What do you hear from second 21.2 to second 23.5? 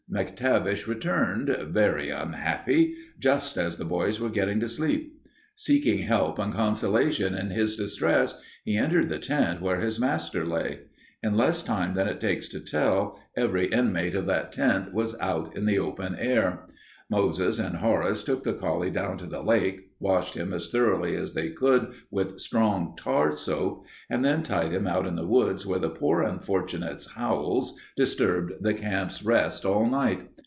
they could with strong tar